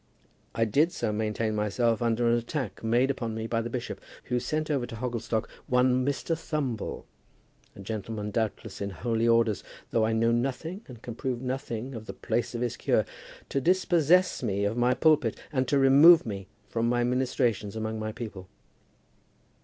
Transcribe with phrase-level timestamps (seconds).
[0.55, 4.39] I did so maintain myself against an attack made upon me by the bishop, who
[4.39, 6.35] sent over to Hogglestock one Mr.
[6.35, 7.05] Thumble,
[7.75, 12.07] a gentleman doubtless in holy orders, though I know nothing and can learn nothing of
[12.07, 13.05] the place of his cure,
[13.49, 18.11] to dispossess me of my pulpit and to remove me from my ministrations among my
[18.11, 18.49] people.